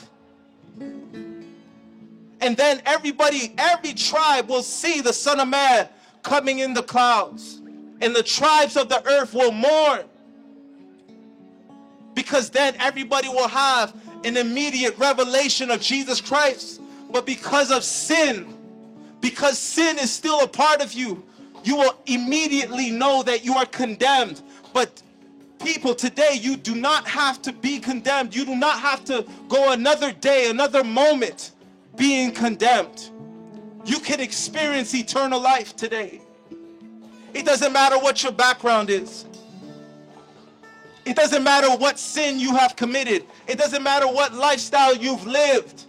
And 2.40 2.56
then 2.56 2.80
everybody, 2.86 3.52
every 3.58 3.92
tribe 3.92 4.48
will 4.48 4.62
see 4.62 5.00
the 5.00 5.12
Son 5.12 5.40
of 5.40 5.48
Man 5.48 5.88
coming 6.22 6.60
in 6.60 6.74
the 6.74 6.82
clouds. 6.84 7.60
And 8.00 8.14
the 8.14 8.22
tribes 8.22 8.76
of 8.76 8.88
the 8.88 9.04
earth 9.04 9.34
will 9.34 9.50
mourn. 9.50 10.02
Because 12.14 12.50
then 12.50 12.76
everybody 12.78 13.28
will 13.28 13.48
have 13.48 13.92
an 14.24 14.36
immediate 14.36 14.96
revelation 14.96 15.72
of 15.72 15.80
Jesus 15.80 16.20
Christ. 16.20 16.80
But 17.10 17.26
because 17.26 17.72
of 17.72 17.82
sin, 17.82 18.56
because 19.20 19.58
sin 19.58 19.98
is 19.98 20.12
still 20.12 20.40
a 20.42 20.48
part 20.48 20.82
of 20.82 20.92
you, 20.92 21.24
you 21.64 21.76
will 21.76 21.96
immediately 22.06 22.90
know 22.90 23.22
that 23.22 23.44
you 23.44 23.54
are 23.54 23.66
condemned. 23.66 24.42
But 24.72 25.02
people 25.62 25.94
today, 25.94 26.38
you 26.40 26.56
do 26.56 26.74
not 26.74 27.06
have 27.06 27.42
to 27.42 27.52
be 27.52 27.78
condemned. 27.78 28.34
You 28.34 28.44
do 28.44 28.56
not 28.56 28.80
have 28.80 29.04
to 29.06 29.26
go 29.48 29.72
another 29.72 30.12
day, 30.12 30.50
another 30.50 30.82
moment 30.84 31.52
being 31.96 32.32
condemned. 32.32 33.10
You 33.84 33.98
can 33.98 34.20
experience 34.20 34.94
eternal 34.94 35.40
life 35.40 35.76
today. 35.76 36.20
It 37.34 37.44
doesn't 37.44 37.72
matter 37.72 37.98
what 37.98 38.22
your 38.22 38.32
background 38.32 38.90
is. 38.90 39.24
It 41.04 41.16
doesn't 41.16 41.42
matter 41.42 41.70
what 41.76 41.98
sin 41.98 42.38
you 42.38 42.54
have 42.56 42.76
committed. 42.76 43.24
It 43.46 43.58
doesn't 43.58 43.82
matter 43.82 44.06
what 44.06 44.34
lifestyle 44.34 44.94
you've 44.94 45.26
lived. 45.26 45.84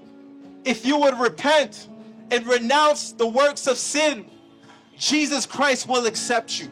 If 0.63 0.85
you 0.85 0.97
would 0.97 1.19
repent 1.19 1.89
and 2.29 2.45
renounce 2.47 3.11
the 3.11 3.27
works 3.27 3.67
of 3.67 3.77
sin, 3.77 4.25
Jesus 5.01 5.47
Christ 5.47 5.89
will 5.89 6.05
accept 6.05 6.61
you. 6.61 6.69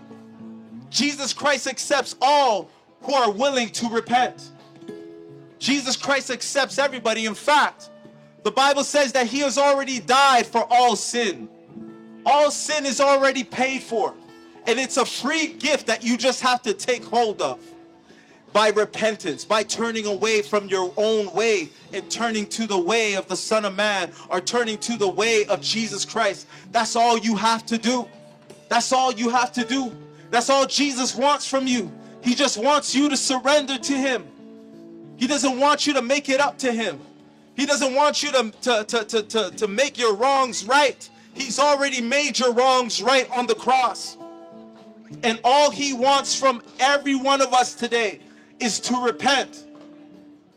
Jesus 0.92 1.34
Christ 1.34 1.66
accepts 1.66 2.16
all 2.22 2.70
who 3.02 3.16
are 3.16 3.32
willing 3.32 3.70
to 3.70 3.90
repent. 3.90 4.52
Jesus 5.58 5.98
Christ 5.98 6.30
accepts 6.30 6.78
everybody. 6.78 7.26
In 7.26 7.34
fact, 7.34 7.90
the 8.44 8.52
Bible 8.52 8.84
says 8.84 9.14
that 9.14 9.26
he 9.26 9.40
has 9.40 9.58
already 9.58 10.00
died 10.00 10.46
for 10.46 10.64
all 10.70 10.96
sin. 10.96 11.50
All 12.24 12.52
sin 12.52 12.86
is 12.86 13.02
already 13.02 13.44
paid 13.44 13.82
for. 13.82 14.14
And 14.68 14.80
it's 14.80 14.98
a 14.98 15.06
free 15.06 15.48
gift 15.54 15.88
that 15.88 16.04
you 16.04 16.16
just 16.16 16.42
have 16.42 16.62
to 16.62 16.74
take 16.76 17.04
hold 17.04 17.42
of 17.42 17.60
by 18.54 18.70
repentance, 18.70 19.44
by 19.44 19.64
turning 19.64 20.06
away 20.06 20.44
from 20.44 20.68
your 20.68 20.94
own 20.98 21.34
way 21.34 21.70
and 21.94 22.08
turning 22.12 22.46
to 22.46 22.68
the 22.68 22.78
way 22.78 23.16
of 23.16 23.28
the 23.28 23.36
Son 23.36 23.66
of 23.66 23.76
Man 23.76 24.12
or 24.30 24.40
turning 24.40 24.78
to 24.78 24.98
the 24.98 25.10
way 25.10 25.46
of 25.46 25.62
Jesus 25.62 26.06
Christ. 26.06 26.46
That's 26.72 26.96
all 26.96 27.18
you 27.18 27.36
have 27.36 27.66
to 27.66 27.80
do. 27.80 28.08
That's 28.70 28.94
all 28.94 29.12
you 29.12 29.30
have 29.30 29.52
to 29.54 29.66
do. 29.66 29.92
That's 30.30 30.50
all 30.50 30.66
Jesus 30.66 31.16
wants 31.16 31.48
from 31.48 31.68
you. 31.68 31.92
He 32.22 32.36
just 32.36 32.58
wants 32.58 32.96
you 32.96 33.10
to 33.10 33.18
surrender 33.18 33.78
to 33.78 33.94
Him. 33.94 34.26
He 35.18 35.28
doesn't 35.28 35.60
want 35.60 35.86
you 35.86 35.94
to 35.94 36.02
make 36.02 36.30
it 36.30 36.40
up 36.40 36.58
to 36.60 36.72
Him. 36.72 37.00
He 37.56 37.66
doesn't 37.66 37.94
want 37.94 38.24
you 38.24 38.32
to, 38.32 38.52
to, 38.62 38.84
to, 38.86 39.04
to, 39.06 39.24
to, 39.24 39.52
to 39.52 39.68
make 39.68 39.98
your 39.98 40.16
wrongs 40.16 40.66
right. 40.66 41.10
He's 41.34 41.60
already 41.60 42.00
made 42.00 42.40
your 42.40 42.54
wrongs 42.54 43.02
right 43.02 43.30
on 43.32 43.48
the 43.48 43.56
cross. 43.56 44.18
And 45.24 45.40
all 45.44 45.72
He 45.72 45.94
wants 45.94 46.36
from 46.36 46.62
every 46.80 47.16
one 47.16 47.42
of 47.42 47.54
us 47.54 47.74
today 47.74 48.20
is 48.60 48.80
to 48.82 49.04
repent. 49.04 49.66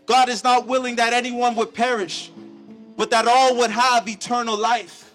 God 0.06 0.28
is 0.28 0.44
not 0.44 0.66
willing 0.66 0.96
that 0.96 1.12
anyone 1.12 1.54
would 1.56 1.72
perish, 1.72 2.30
but 2.96 3.10
that 3.10 3.26
all 3.26 3.56
would 3.58 3.70
have 3.70 4.06
eternal 4.08 4.56
life. 4.56 5.14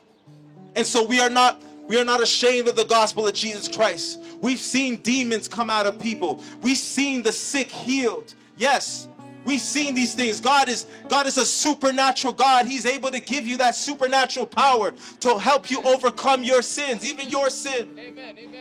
And 0.75 0.85
so 0.85 1.05
we 1.05 1.19
are 1.19 1.29
not 1.29 1.61
we 1.87 1.99
are 1.99 2.05
not 2.05 2.21
ashamed 2.21 2.67
of 2.67 2.75
the 2.75 2.85
gospel 2.85 3.27
of 3.27 3.33
Jesus 3.33 3.67
Christ. 3.67 4.19
We've 4.41 4.59
seen 4.59 4.97
demons 4.97 5.47
come 5.47 5.69
out 5.69 5.85
of 5.85 5.99
people. 5.99 6.43
We've 6.61 6.77
seen 6.77 7.23
the 7.23 7.31
sick 7.31 7.69
healed. 7.69 8.33
Yes, 8.57 9.07
we've 9.45 9.61
seen 9.61 9.95
these 9.95 10.13
things. 10.13 10.41
God 10.41 10.67
is 10.67 10.85
God 11.07 11.27
is 11.27 11.37
a 11.37 11.45
supernatural 11.45 12.33
God. 12.33 12.65
He's 12.65 12.85
able 12.85 13.11
to 13.11 13.19
give 13.19 13.47
you 13.47 13.57
that 13.57 13.75
supernatural 13.75 14.45
power 14.45 14.93
to 15.21 15.37
help 15.39 15.71
you 15.71 15.81
overcome 15.83 16.43
your 16.43 16.61
sins, 16.61 17.09
even 17.09 17.29
your 17.29 17.49
sin. 17.49 17.97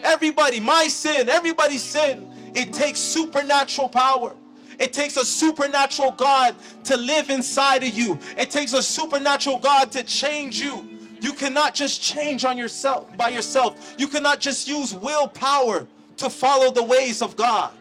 Everybody, 0.04 0.60
my 0.60 0.86
sin, 0.86 1.28
everybody's 1.28 1.82
sin. 1.82 2.32
It 2.54 2.72
takes 2.72 3.00
supernatural 3.00 3.88
power. 3.88 4.34
It 4.78 4.92
takes 4.92 5.16
a 5.16 5.24
supernatural 5.24 6.12
God 6.12 6.54
to 6.84 6.96
live 6.96 7.30
inside 7.30 7.82
of 7.82 7.90
you. 7.90 8.18
It 8.36 8.50
takes 8.50 8.72
a 8.72 8.82
supernatural 8.82 9.58
God 9.58 9.90
to 9.92 10.02
change 10.02 10.60
you. 10.60 10.95
You 11.26 11.32
cannot 11.32 11.74
just 11.74 12.00
change 12.00 12.44
on 12.44 12.56
yourself 12.56 13.16
by 13.16 13.30
yourself. 13.30 13.96
You 13.98 14.06
cannot 14.06 14.38
just 14.38 14.68
use 14.68 14.94
willpower 14.94 15.84
to 16.18 16.30
follow 16.30 16.70
the 16.70 16.84
ways 16.84 17.20
of 17.20 17.34
God. 17.34 17.72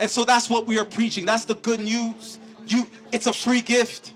And 0.00 0.10
so 0.10 0.24
that's 0.24 0.48
what 0.48 0.66
we 0.66 0.78
are 0.78 0.86
preaching. 0.86 1.26
That's 1.26 1.44
the 1.44 1.56
good 1.56 1.80
news. 1.80 2.38
You 2.66 2.86
it's 3.12 3.26
a 3.26 3.34
free 3.34 3.60
gift. 3.60 4.14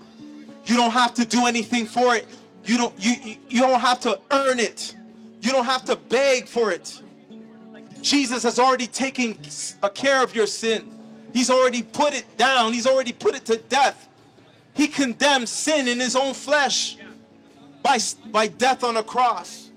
You 0.65 0.77
don't 0.77 0.89
have 0.89 1.13
to 1.13 1.25
do 1.25 1.45
anything 1.45 1.85
for 1.85 2.15
it. 2.15 2.25
You 2.65 2.77
don't 2.77 2.95
you 2.97 3.37
you- 3.49 3.61
don't 3.61 3.79
have 3.79 3.99
to 3.99 4.19
earn 4.31 4.59
it. 4.59 4.95
You 5.41 5.51
don't 5.51 5.65
have 5.65 5.85
to 5.85 5.95
beg 5.95 6.47
for 6.47 6.71
it. 6.71 7.03
Jesus 8.01 8.41
has 8.41 8.57
already 8.57 8.87
taken 8.87 9.37
a 9.83 9.91
care 9.91 10.23
of 10.23 10.33
your 10.33 10.47
sin. 10.47 10.89
He's 11.33 11.51
already 11.51 11.83
put 11.83 12.15
it 12.15 12.25
down. 12.35 12.73
He's 12.73 12.87
already 12.87 13.13
put 13.13 13.35
it 13.35 13.45
to 13.45 13.57
death. 13.57 14.09
He 14.73 14.87
condemned 14.87 15.49
sin 15.49 15.87
in 15.87 15.99
his 15.99 16.15
own 16.15 16.33
flesh 16.33 16.97
by, 17.81 17.99
by 18.31 18.47
death 18.47 18.83
on 18.83 18.97
a 18.97 19.03
cross. 19.03 19.69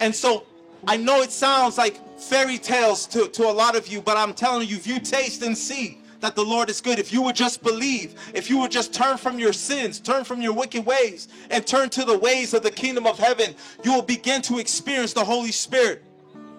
And 0.00 0.14
so 0.14 0.46
I 0.86 0.96
know 0.96 1.22
it 1.22 1.30
sounds 1.30 1.78
like 1.78 2.00
fairy 2.18 2.58
tales 2.58 3.06
to, 3.08 3.28
to 3.28 3.44
a 3.44 3.52
lot 3.52 3.76
of 3.76 3.86
you, 3.88 4.00
but 4.00 4.16
I'm 4.16 4.34
telling 4.34 4.68
you, 4.68 4.76
if 4.76 4.86
you 4.86 4.98
taste 4.98 5.42
and 5.42 5.56
see 5.56 5.98
that 6.20 6.34
the 6.34 6.44
Lord 6.44 6.68
is 6.68 6.80
good, 6.80 6.98
if 6.98 7.12
you 7.12 7.22
would 7.22 7.36
just 7.36 7.62
believe, 7.62 8.14
if 8.34 8.50
you 8.50 8.58
would 8.58 8.70
just 8.70 8.92
turn 8.92 9.16
from 9.16 9.38
your 9.38 9.52
sins, 9.52 10.00
turn 10.00 10.24
from 10.24 10.42
your 10.42 10.52
wicked 10.52 10.84
ways, 10.84 11.28
and 11.50 11.66
turn 11.66 11.88
to 11.90 12.04
the 12.04 12.18
ways 12.18 12.54
of 12.54 12.62
the 12.62 12.70
kingdom 12.70 13.06
of 13.06 13.18
heaven, 13.18 13.54
you 13.84 13.92
will 13.92 14.02
begin 14.02 14.42
to 14.42 14.58
experience 14.58 15.12
the 15.12 15.24
Holy 15.24 15.52
Spirit. 15.52 16.02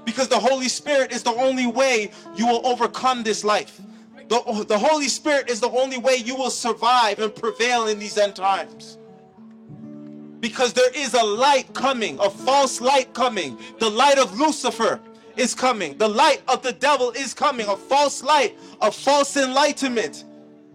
Because 0.04 0.28
the 0.28 0.40
Holy 0.40 0.68
Spirit 0.68 1.12
is 1.12 1.22
the 1.22 1.34
only 1.34 1.68
way 1.68 2.12
you 2.36 2.48
will 2.48 2.66
overcome 2.66 3.22
this 3.22 3.44
life. 3.44 3.80
The, 4.32 4.64
the 4.66 4.80
Holy 4.80 5.10
Spirit 5.10 5.50
is 5.50 5.60
the 5.60 5.70
only 5.70 5.98
way 5.98 6.16
you 6.16 6.38
will 6.38 6.50
survive 6.50 7.20
and 7.20 7.36
prevail 7.36 7.88
in 7.88 8.00
these 8.00 8.18
end 8.18 8.34
times. 8.34 8.98
Because 10.40 10.72
there 10.72 10.90
is 10.96 11.14
a 11.16 11.22
light 11.22 11.74
coming, 11.74 12.18
a 12.18 12.30
false 12.30 12.80
light 12.80 13.14
coming. 13.14 13.60
The 13.80 13.90
light 13.90 14.18
of 14.18 14.40
Lucifer 14.40 15.02
is 15.36 15.54
coming. 15.54 15.98
The 15.98 16.08
light 16.08 16.44
of 16.48 16.64
the 16.64 16.72
devil 16.72 17.12
is 17.12 17.34
coming. 17.34 17.68
A 17.68 17.76
false 17.76 18.24
light, 18.24 18.58
a 18.82 18.90
false 18.90 19.36
enlightenment, 19.36 20.24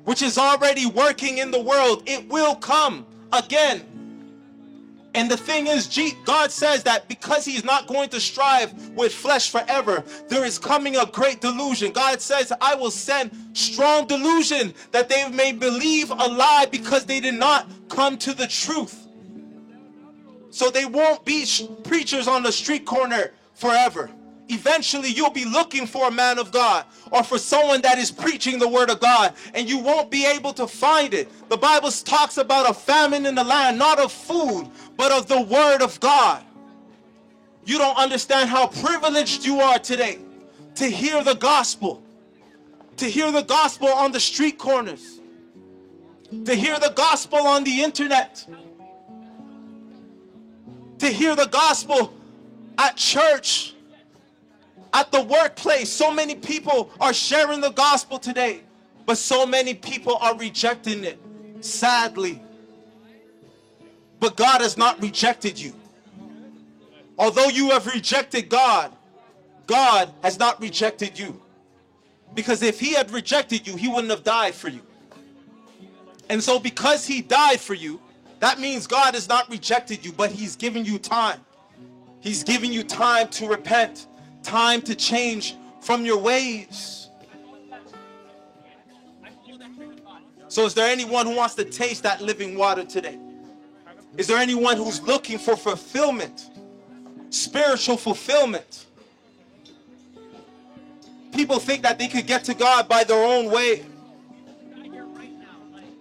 which 0.05 0.21
is 0.21 0.37
already 0.37 0.85
working 0.85 1.39
in 1.39 1.51
the 1.51 1.63
world. 1.63 2.03
It 2.05 2.29
will 2.29 2.57
come 2.57 3.07
again. 3.33 3.96
And 5.16 5.30
the 5.30 5.37
thing 5.37 5.66
is, 5.66 5.88
God 6.26 6.52
says 6.52 6.82
that 6.82 7.08
because 7.08 7.46
He's 7.46 7.64
not 7.64 7.87
going 7.87 8.11
to 8.11 8.20
strive 8.20 8.90
with 8.90 9.14
flesh 9.14 9.50
forever, 9.50 10.04
there 10.28 10.44
is 10.44 10.58
coming 10.58 10.96
a 10.96 11.06
great 11.06 11.40
delusion. 11.40 11.90
God 11.92 12.20
says, 12.20 12.52
I 12.61 12.75
will 12.75 12.90
send 12.90 13.30
strong 13.54 14.06
delusion 14.06 14.75
that 14.92 15.08
they 15.08 15.26
may 15.30 15.52
believe 15.52 16.11
a 16.11 16.14
lie 16.14 16.66
because 16.70 17.06
they 17.06 17.20
did 17.20 17.35
not 17.35 17.66
come 17.88 18.18
to 18.18 18.35
the 18.35 18.46
truth. 18.46 19.06
So 20.50 20.70
they 20.70 20.85
won't 20.85 21.25
be 21.25 21.46
preachers 21.85 22.28
on 22.28 22.42
the 22.42 22.52
street 22.52 22.85
corner 22.85 23.32
forever. 23.54 24.11
Eventually, 24.49 25.09
you'll 25.11 25.31
be 25.31 25.45
looking 25.45 25.87
for 25.87 26.09
a 26.09 26.11
man 26.11 26.38
of 26.38 26.53
God 26.53 26.85
or 27.11 27.25
for 27.25 27.38
someone 27.38 27.83
that 27.83 27.99
is 27.99 28.11
preaching 28.11 28.59
the 28.59 28.69
word 28.69 28.91
of 28.91 29.00
God, 29.00 29.35
and 29.55 29.69
you 29.69 29.79
won't 29.79 30.11
be 30.11 30.26
able 30.26 30.53
to 30.55 30.67
find 30.67 31.15
it. 31.15 31.29
The 31.49 31.57
Bible 31.57 31.91
talks 31.91 32.38
about 32.38 32.71
a 32.71 32.75
famine 32.75 33.26
in 33.26 33.35
the 33.35 33.45
land, 33.45 33.79
not 33.79 33.99
of 33.99 34.12
food, 34.12 34.69
but 34.97 35.12
of 35.12 35.26
the 35.26 35.41
word 35.41 35.83
of 35.83 35.99
God. 36.00 36.45
You 37.65 37.79
don't 37.79 37.99
understand 37.99 38.49
how 38.49 38.69
privileged 38.69 39.45
you 39.45 39.61
are 39.61 39.79
today 39.79 40.19
to 40.76 40.87
hear 40.88 41.25
the 41.25 41.35
gospel, 41.35 42.03
to 42.99 43.07
hear 43.07 43.33
the 43.33 43.43
gospel 43.43 43.88
on 43.88 44.12
the 44.12 44.21
street 44.21 44.59
corners, 44.59 45.21
to 46.45 46.55
hear 46.55 46.79
the 46.79 46.93
gospel 46.95 47.41
on 47.41 47.65
the 47.65 47.83
internet. 47.83 48.47
to 50.99 51.09
hear 51.09 51.37
the 51.37 51.47
gospel 51.47 52.15
at 52.79 52.97
church, 52.97 53.75
at 54.97 55.12
the 55.12 55.23
workplace. 55.23 55.91
So 55.91 56.11
many 56.11 56.35
people 56.35 56.91
are 56.99 57.12
sharing 57.12 57.61
the 57.61 57.71
gospel 57.71 58.19
today, 58.19 58.62
but 59.05 59.19
so 59.19 59.45
many 59.45 59.75
people 59.75 60.17
are 60.17 60.35
rejecting 60.37 61.05
it, 61.05 61.21
sadly. 61.61 62.43
But 64.19 64.37
God 64.37 64.62
has 64.62 64.79
not 64.79 65.00
rejected 65.03 65.61
you. 65.61 65.75
Although 67.19 67.49
you 67.49 67.71
have 67.71 67.87
rejected 67.87 68.49
God, 68.49 68.91
God 69.67 70.11
has 70.23 70.38
not 70.38 70.61
rejected 70.62 71.19
you. 71.19 71.43
Because 72.35 72.62
if 72.62 72.81
He 72.81 72.95
had 72.95 73.11
rejected 73.11 73.67
you, 73.67 73.76
He 73.76 73.88
wouldn't 73.88 74.11
have 74.11 74.25
died 74.25 74.55
for 74.55 74.69
you. 74.69 74.81
And 76.31 76.43
so, 76.43 76.59
because 76.59 77.07
He 77.07 77.21
died 77.21 77.61
for 77.61 77.75
you, 77.75 78.00
that 78.41 78.59
means 78.59 78.87
God 78.87 79.12
has 79.12 79.29
not 79.29 79.50
rejected 79.50 80.05
you, 80.07 80.12
but 80.12 80.31
He's 80.31 80.57
given 80.57 80.87
you 80.87 80.99
time. 80.99 81.41
He's 82.21 82.43
giving 82.43 82.73
you 82.73 82.83
time 82.83 83.29
to 83.29 83.47
repent, 83.47 84.07
time 84.47 84.81
to 84.83 84.95
change 84.95 85.57
from 85.81 86.07
your 86.07 86.19
ways. 86.19 87.09
So, 90.49 90.65
is 90.65 90.73
there 90.73 90.88
anyone 90.88 91.26
who 91.26 91.37
wants 91.37 91.55
to 91.57 91.65
taste 91.65 92.05
that 92.05 92.23
living 92.23 92.57
water 92.57 92.85
today? 92.85 93.19
Is 94.17 94.29
there 94.29 94.38
anyone 94.38 94.76
who's 94.76 95.03
looking 95.03 95.38
for 95.38 95.57
fulfillment, 95.57 96.50
spiritual 97.31 97.97
fulfillment? 97.97 98.87
People 101.33 101.59
think 101.59 101.83
that 101.83 101.99
they 101.99 102.09
could 102.09 102.26
get 102.26 102.45
to 102.45 102.55
God 102.55 102.88
by 102.88 103.05
their 103.05 103.23
own 103.23 103.50
way. 103.50 103.85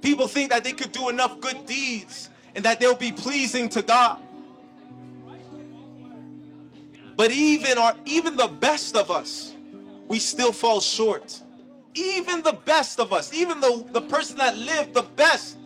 People 0.01 0.27
think 0.27 0.51
that 0.51 0.63
they 0.63 0.71
could 0.71 0.91
do 0.91 1.09
enough 1.09 1.41
good 1.41 1.65
deeds 1.65 2.29
and 2.53 2.63
that 2.63 2.79
they'll 2.79 2.95
be 2.95 3.11
pleasing 3.11 3.67
to 3.69 3.81
God. 3.81 4.21
But 7.15 7.31
even 7.31 7.77
our 7.77 7.95
even 8.05 8.35
the 8.35 8.47
best 8.47 8.95
of 8.95 9.09
us, 9.09 9.53
we 10.07 10.19
still 10.19 10.51
fall 10.51 10.81
short. 10.81 11.41
Even 11.93 12.41
the 12.41 12.53
best 12.65 12.99
of 12.99 13.13
us, 13.13 13.33
even 13.33 13.61
the, 13.61 13.85
the 13.91 14.01
person 14.01 14.37
that 14.37 14.57
lived 14.57 14.93
the 14.93 15.03
best 15.15 15.57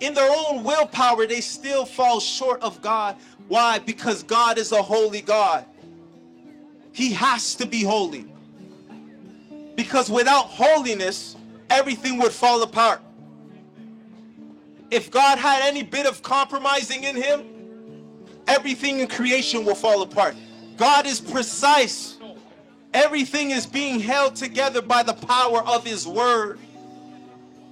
in 0.00 0.14
their 0.14 0.30
own 0.30 0.64
willpower, 0.64 1.26
they 1.26 1.40
still 1.40 1.86
fall 1.86 2.18
short 2.18 2.60
of 2.60 2.82
God. 2.82 3.16
Why? 3.46 3.78
Because 3.78 4.24
God 4.24 4.58
is 4.58 4.72
a 4.72 4.82
holy 4.82 5.20
God. 5.20 5.64
He 6.92 7.12
has 7.12 7.54
to 7.56 7.66
be 7.66 7.84
holy. 7.84 8.26
Because 9.76 10.10
without 10.10 10.46
holiness, 10.46 11.36
everything 11.70 12.18
would 12.18 12.32
fall 12.32 12.62
apart. 12.62 13.00
If 14.90 15.10
God 15.10 15.38
had 15.38 15.62
any 15.62 15.82
bit 15.82 16.06
of 16.06 16.22
compromising 16.22 17.04
in 17.04 17.14
him, 17.14 17.44
everything 18.48 19.00
in 19.00 19.08
creation 19.08 19.64
will 19.64 19.74
fall 19.74 20.02
apart. 20.02 20.34
God 20.76 21.06
is 21.06 21.20
precise. 21.20 22.18
Everything 22.92 23.50
is 23.50 23.66
being 23.66 24.00
held 24.00 24.36
together 24.36 24.80
by 24.80 25.02
the 25.02 25.14
power 25.14 25.62
of 25.66 25.84
his 25.84 26.06
word. 26.06 26.58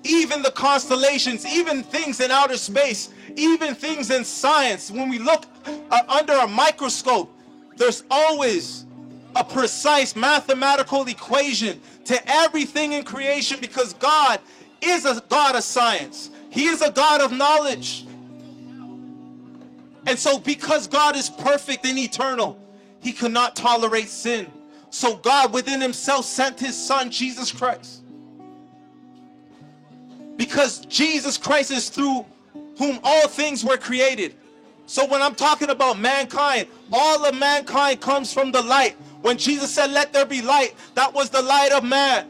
Even 0.03 0.43
the 0.43 0.51
constellations, 0.51 1.47
even 1.47 1.83
things 1.83 2.21
in 2.21 2.31
outer 2.31 2.59
space, 2.59 3.11
even 3.37 3.75
things 3.75 4.11
in 4.11 4.25
science, 4.25 4.91
when 4.91 5.09
we 5.09 5.19
look 5.19 5.47
uh, 5.91 6.03
under 6.09 6.35
a 6.35 6.47
microscope, 6.47 7.35
there's 7.77 8.05
always 8.11 8.85
a 9.35 9.43
precise 9.43 10.15
mathematical 10.15 11.07
equation 11.09 11.81
to 12.05 12.21
everything 12.31 12.93
in 12.93 13.03
creation 13.03 13.59
because 13.61 13.95
God 13.95 14.41
is 14.81 15.07
a 15.07 15.23
God 15.29 15.57
of 15.57 15.65
science. 15.65 16.31
He 16.51 16.67
is 16.67 16.83
a 16.83 16.91
God 16.91 17.21
of 17.21 17.33
knowledge. 17.33 18.07
And 20.07 20.19
so, 20.19 20.39
because 20.39 20.87
God 20.87 21.17
is 21.17 21.31
perfect 21.31 21.87
and 21.87 21.99
eternal, 21.99 22.59
He 23.05 23.13
could 23.13 23.33
not 23.33 23.55
tolerate 23.55 24.09
sin. 24.09 24.51
So, 24.89 25.17
God 25.17 25.53
within 25.53 25.81
Himself 25.81 26.25
sent 26.25 26.59
His 26.59 26.75
Son, 26.75 27.11
Jesus 27.11 27.53
Christ. 27.53 28.03
Because 30.39 30.87
Jesus 30.87 31.37
Christ 31.37 31.71
is 31.71 31.91
through 31.91 32.25
whom 32.79 32.99
all 33.05 33.29
things 33.29 33.63
were 33.63 33.77
created. 33.77 34.35
So, 34.87 35.05
when 35.07 35.21
I'm 35.21 35.35
talking 35.35 35.69
about 35.69 35.99
mankind, 35.99 36.67
all 36.91 37.27
of 37.27 37.35
mankind 37.35 38.01
comes 38.01 38.33
from 38.33 38.53
the 38.53 38.63
light. 38.63 38.97
When 39.21 39.37
Jesus 39.37 39.73
said, 39.73 39.91
Let 39.91 40.15
there 40.15 40.25
be 40.25 40.41
light, 40.41 40.75
that 40.95 41.13
was 41.13 41.29
the 41.29 41.43
light 41.43 41.73
of 41.73 41.85
man. 41.85 42.27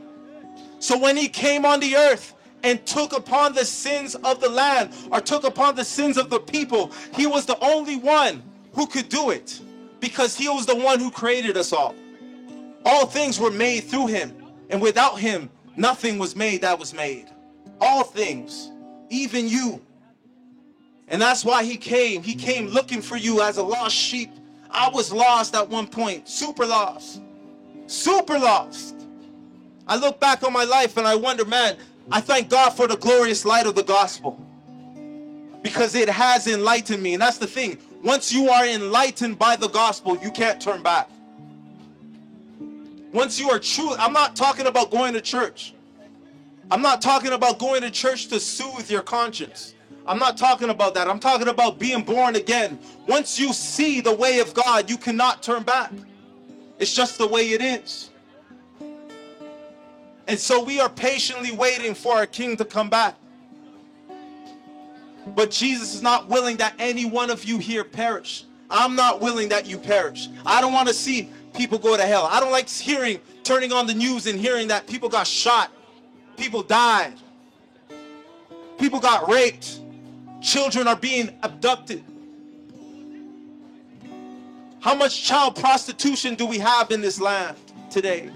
So, 0.81 0.99
when 0.99 1.17
He 1.17 1.29
came 1.29 1.65
on 1.65 1.79
the 1.79 1.95
earth, 1.95 2.35
and 2.65 2.85
took 2.87 3.13
upon 3.13 3.53
the 3.53 3.65
sins 3.65 4.15
of 4.15 4.41
the 4.41 4.49
land 4.49 4.91
or 5.13 5.21
took 5.21 5.45
upon 5.45 5.75
the 5.75 5.85
sins 5.85 6.17
of 6.17 6.31
the 6.31 6.41
people. 6.41 6.91
He 7.15 7.27
was 7.27 7.45
the 7.45 7.63
only 7.63 7.97
one 7.97 8.43
who 8.73 8.87
could 8.87 9.11
do 9.11 9.29
it 9.29 9.61
because 10.05 10.37
he 10.37 10.51
was 10.51 10.67
the 10.67 10.77
one 10.77 11.01
who 11.01 11.11
created 11.11 11.57
us 11.57 11.73
all. 11.73 11.95
All 12.85 13.07
things 13.07 13.41
were 13.41 13.51
made 13.51 13.85
through 13.85 14.09
him, 14.09 14.37
and 14.69 14.79
without 14.83 15.19
him, 15.19 15.49
nothing 15.77 16.19
was 16.19 16.37
made 16.37 16.61
that 16.61 16.79
was 16.79 16.93
made. 16.93 17.31
All 17.81 18.05
things, 18.05 18.71
even 19.09 19.49
you. 19.49 19.81
And 21.09 21.23
that's 21.23 21.43
why 21.43 21.65
he 21.65 21.79
came. 21.79 22.23
He 22.23 22.35
came 22.35 22.67
looking 22.67 23.01
for 23.01 23.17
you 23.17 23.41
as 23.41 23.57
a 23.57 23.63
lost 23.63 23.97
sheep. 23.97 24.31
I 24.71 24.91
was 24.91 25.11
lost 25.11 25.55
at 25.55 25.71
one 25.71 25.87
point, 25.87 26.29
super 26.29 26.67
lost. 26.67 27.23
Super 27.87 28.39
lost. 28.39 29.07
I 29.89 29.97
look 29.97 30.21
back 30.21 30.43
on 30.43 30.53
my 30.53 30.65
life 30.65 30.99
and 30.99 31.07
I 31.07 31.15
wonder, 31.15 31.47
man, 31.47 31.79
I 32.13 32.21
thank 32.21 32.51
God 32.51 32.71
for 32.71 32.87
the 32.87 32.99
glorious 32.99 33.47
light 33.47 33.67
of 33.67 33.75
the 33.75 33.83
gospel 33.83 34.39
because 35.63 35.95
it 35.95 36.11
has 36.11 36.47
enlightened 36.47 37.03
me. 37.03 37.15
And 37.15 37.23
that's 37.23 37.39
the 37.39 37.47
thing. 37.47 37.79
Once 38.05 38.31
you 38.31 38.51
are 38.51 38.67
enlightened 38.67 39.39
by 39.39 39.57
the 39.57 39.69
gospel, 39.69 40.19
you 40.19 40.31
can't 40.31 40.61
turn 40.61 40.83
back. 40.83 41.09
Once 43.15 43.41
you 43.41 43.49
are 43.49 43.59
true, 43.59 43.95
I'm 43.95 44.13
not 44.13 44.37
talking 44.37 44.67
about 44.67 44.91
going 44.91 45.15
to 45.15 45.23
church. 45.23 45.73
I'm 46.71 46.83
not 46.83 47.01
talking 47.01 47.33
about 47.33 47.59
going 47.59 47.81
to 47.81 47.91
church 47.91 48.27
to 48.27 48.39
soothe 48.39 48.91
your 48.91 49.01
conscience. 49.01 49.75
I'm 50.07 50.19
not 50.19 50.37
talking 50.37 50.69
about 50.69 50.93
that. 50.95 51.09
I'm 51.09 51.19
talking 51.19 51.49
about 51.49 51.79
being 51.79 52.03
born 52.03 52.37
again. 52.37 52.79
Once 53.09 53.41
you 53.41 53.55
see 53.55 54.03
the 54.03 54.15
way 54.15 54.41
of 54.41 54.53
God, 54.53 54.91
you 54.91 54.99
cannot 54.99 55.43
turn 55.43 55.63
back. 55.63 55.91
It's 56.79 56.95
just 56.95 57.17
the 57.17 57.27
way 57.27 57.53
it 57.53 57.63
is. 57.63 58.11
And 60.29 60.39
so 60.39 60.63
we 60.63 60.79
are 60.79 60.91
patiently 60.91 61.53
waiting 61.53 61.95
for 61.95 62.17
our 62.17 62.27
king 62.27 62.59
to 62.59 62.67
come 62.67 62.91
back. 62.91 63.17
But 65.27 65.51
Jesus 65.51 65.95
is 65.95 66.03
not 66.03 66.29
willing 66.29 66.57
that 66.59 66.75
any 66.79 67.05
one 67.05 67.31
of 67.31 67.45
you 67.45 67.59
here 67.59 67.85
perish. 67.85 68.45
I'm 68.71 68.95
not 68.95 69.21
willing 69.21 69.49
that 69.51 69.67
you 69.67 69.79
perish. 69.79 70.29
I 70.45 70.61
don't 70.61 70.73
want 70.73 70.89
to 70.89 70.95
see 70.95 71.31
people 71.55 71.79
go 71.79 71.97
to 71.97 72.03
hell. 72.03 72.29
I 72.31 72.41
don't 72.41 72.51
like 72.51 72.69
hearing, 72.69 73.21
turning 73.43 73.73
on 73.73 73.87
the 73.87 73.95
news 73.95 74.27
and 74.27 74.39
hearing 74.39 74.69
that 74.69 74.87
people 74.87 75.09
got 75.09 75.27
shot, 75.27 75.71
people 76.37 76.63
died, 76.63 77.15
people 78.79 79.01
got 79.01 79.29
raped, 79.29 79.81
children 80.43 80.89
are 80.89 80.97
being 80.97 81.37
abducted. 81.43 82.05
How 84.81 84.95
much 84.95 85.25
child 85.25 85.57
prostitution 85.57 86.35
do 86.35 86.45
we 86.45 86.59
have 86.59 86.91
in 86.91 87.01
this 87.01 87.21
land 87.21 87.57
today? 87.91 88.31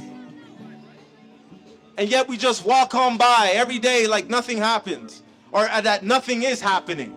and 1.98 2.09
yet 2.09 2.29
we 2.29 2.37
just 2.37 2.64
walk 2.64 2.94
on 2.94 3.18
by 3.18 3.51
every 3.53 3.79
day 3.79 4.07
like 4.07 4.29
nothing 4.31 4.57
happens 4.57 5.22
or 5.52 5.68
uh, 5.68 5.80
that 5.80 6.02
nothing 6.02 6.42
is 6.42 6.61
happening. 6.61 7.14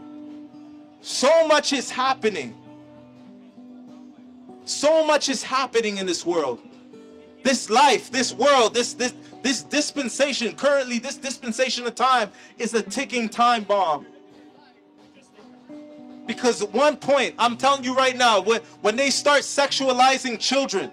So 1.01 1.47
much 1.47 1.73
is 1.73 1.89
happening. 1.89 2.55
So 4.65 5.05
much 5.05 5.29
is 5.29 5.43
happening 5.43 5.97
in 5.97 6.05
this 6.05 6.25
world. 6.25 6.59
This 7.43 7.69
life, 7.69 8.11
this 8.11 8.33
world, 8.33 8.73
this 8.73 8.93
this 8.93 9.13
this 9.41 9.63
dispensation, 9.63 10.55
currently 10.55 10.99
this 10.99 11.17
dispensation 11.17 11.87
of 11.87 11.95
time 11.95 12.29
is 12.59 12.73
a 12.73 12.83
ticking 12.83 13.27
time 13.27 13.63
bomb. 13.63 14.05
Because 16.27 16.61
at 16.61 16.71
one 16.71 16.95
point, 16.97 17.35
I'm 17.39 17.57
telling 17.57 17.83
you 17.83 17.95
right 17.95 18.15
now, 18.15 18.41
when, 18.41 18.61
when 18.81 18.95
they 18.95 19.09
start 19.09 19.41
sexualizing 19.41 20.39
children, 20.39 20.91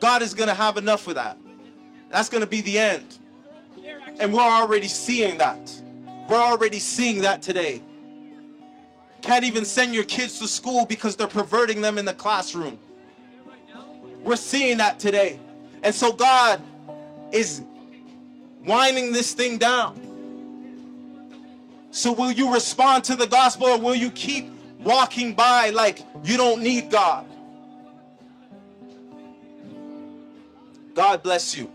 God 0.00 0.20
is 0.20 0.34
going 0.34 0.48
to 0.48 0.54
have 0.54 0.76
enough 0.76 1.06
of 1.06 1.14
that. 1.14 1.38
That's 2.10 2.28
going 2.28 2.42
to 2.42 2.46
be 2.46 2.60
the 2.60 2.78
end. 2.78 3.18
And 4.18 4.32
we're 4.34 4.40
already 4.40 4.88
seeing 4.88 5.38
that. 5.38 5.70
We're 6.28 6.36
already 6.36 6.78
seeing 6.78 7.22
that 7.22 7.40
today. 7.40 7.82
Can't 9.22 9.44
even 9.44 9.64
send 9.64 9.94
your 9.94 10.04
kids 10.04 10.38
to 10.40 10.46
school 10.46 10.84
because 10.84 11.16
they're 11.16 11.26
perverting 11.26 11.80
them 11.80 11.98
in 11.98 12.04
the 12.04 12.14
classroom. 12.14 12.78
We're 14.22 14.36
seeing 14.36 14.78
that 14.78 14.98
today. 14.98 15.40
And 15.82 15.94
so 15.94 16.12
God 16.12 16.60
is 17.32 17.62
winding 18.64 19.12
this 19.12 19.32
thing 19.32 19.58
down. 19.58 20.04
So 21.90 22.12
will 22.12 22.30
you 22.30 22.52
respond 22.52 23.04
to 23.04 23.16
the 23.16 23.26
gospel 23.26 23.66
or 23.68 23.78
will 23.78 23.94
you 23.94 24.10
keep 24.10 24.50
walking 24.80 25.32
by 25.34 25.70
like 25.70 26.04
you 26.22 26.36
don't 26.36 26.62
need 26.62 26.90
God? 26.90 27.26
God 30.94 31.22
bless 31.22 31.56
you. 31.56 31.72